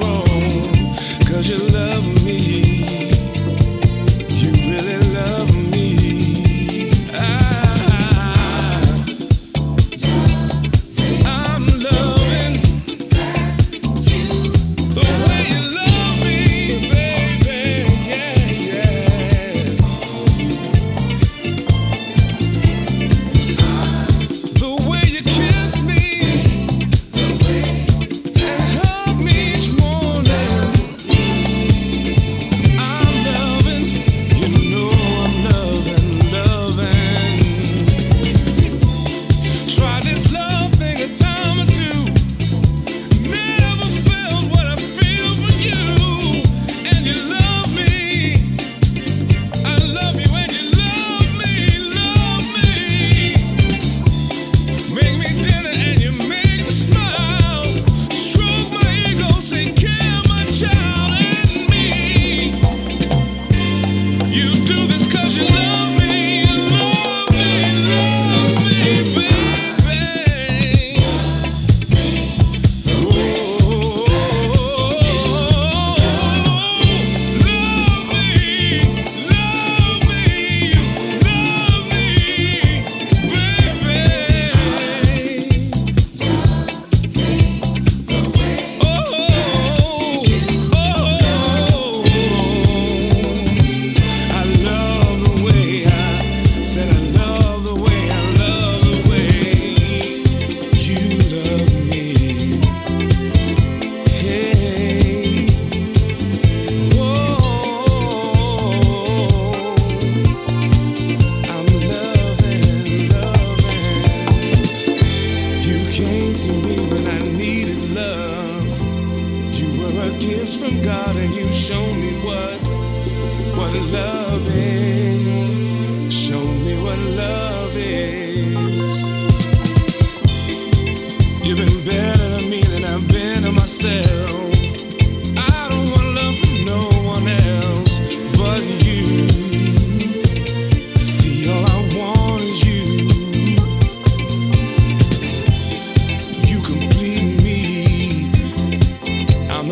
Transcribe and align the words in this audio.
Roam. 0.00 0.50
Cause 1.28 1.50
you 1.50 1.58
love 1.68 2.24
me. 2.24 3.11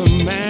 The 0.05 0.23
man 0.23 0.40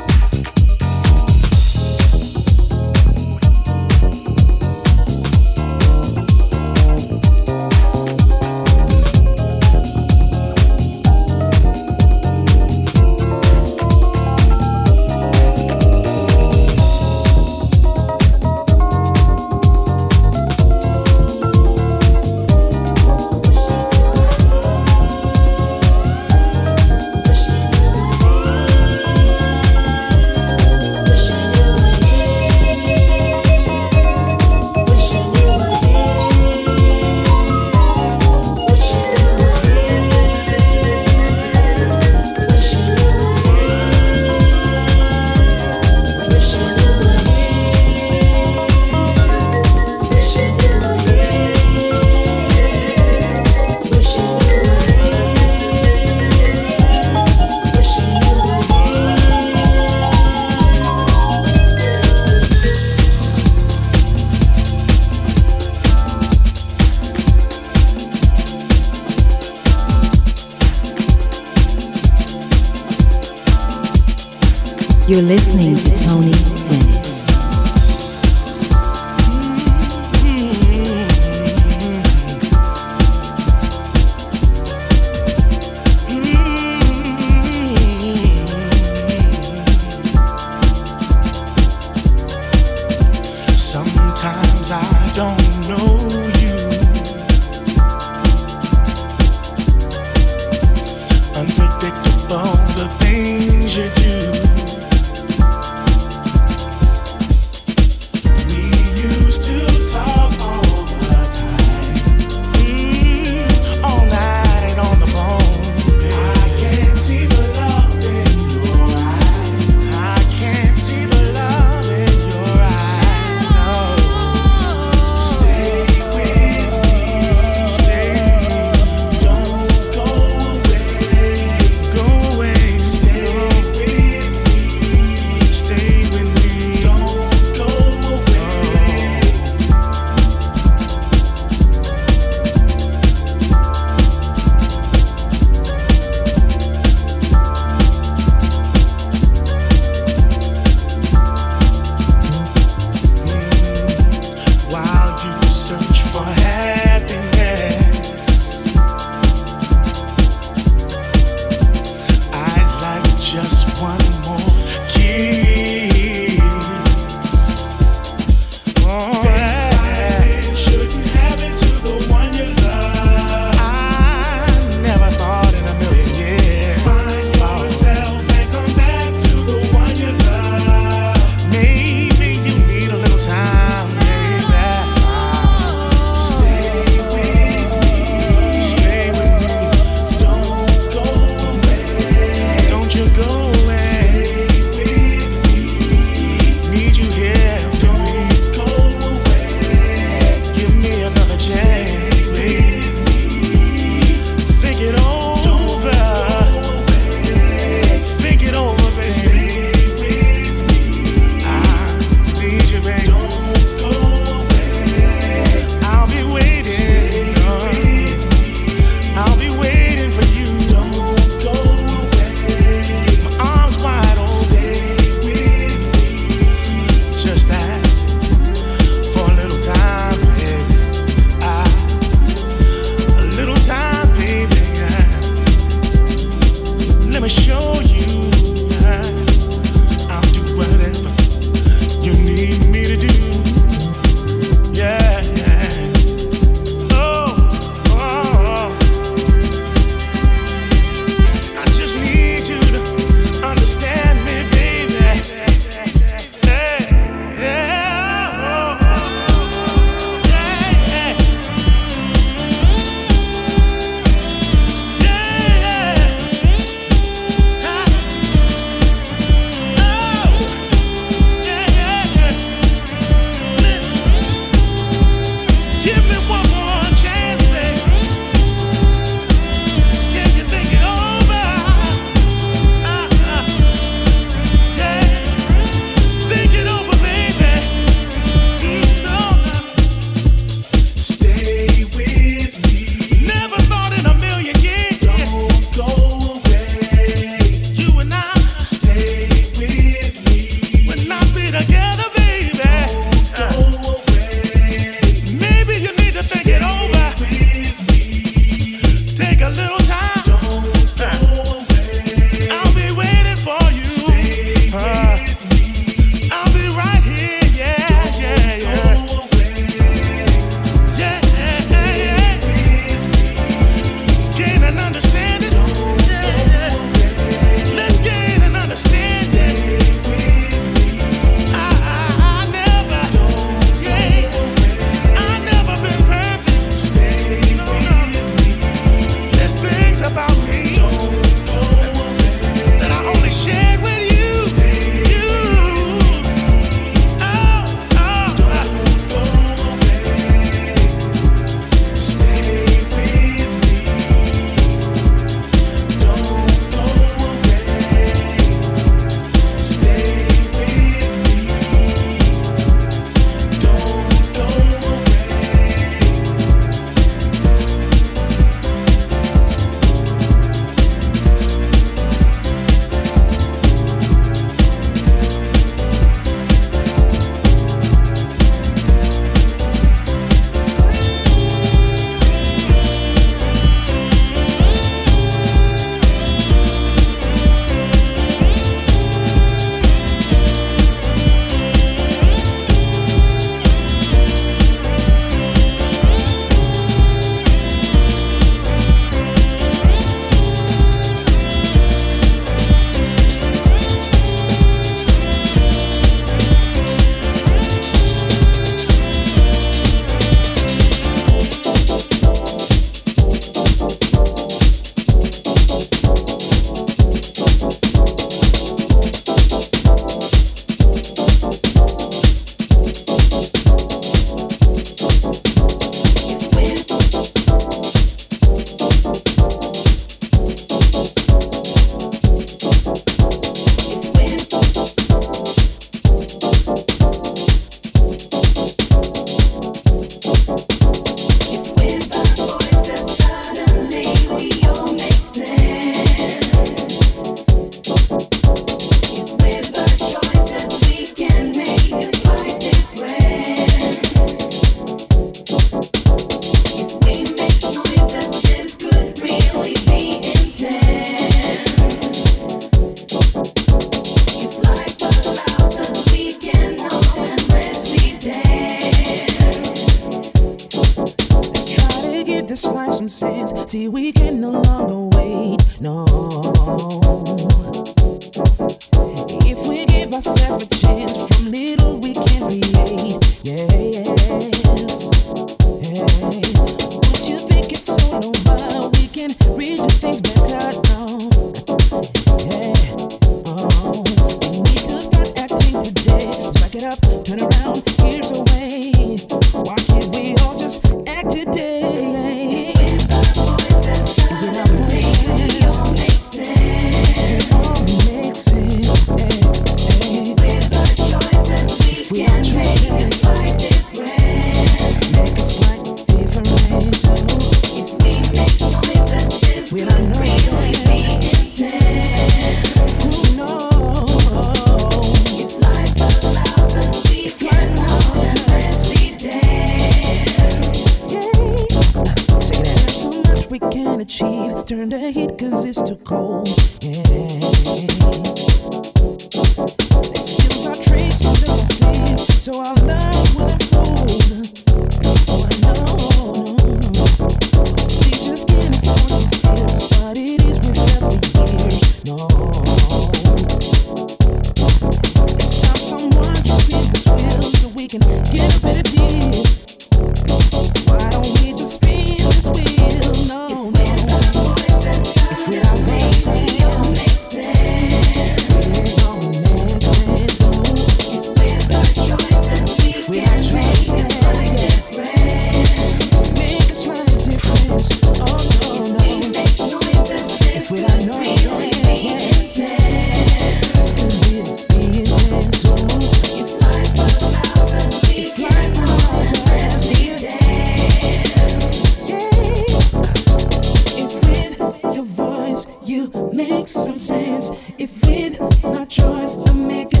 you 595.91 596.09
make 596.31 596.67
some 596.69 596.97
sense. 596.97 597.49
If 597.77 597.99
it's 598.03 598.63
not 598.63 598.87
choice 598.87 599.35
to 599.35 599.53
make 599.53 599.93
it. 599.93 600.00